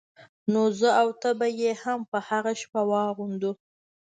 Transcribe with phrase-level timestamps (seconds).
[0.51, 3.51] نو زه او ته به يې هم په هغه شپه واغوندو.